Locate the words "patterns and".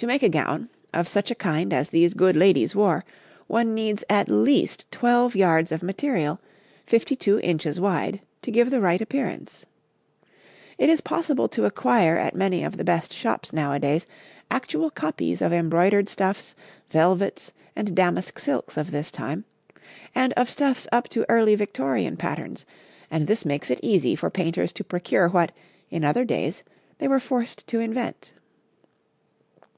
22.18-23.26